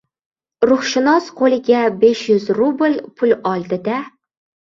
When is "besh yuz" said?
2.03-2.47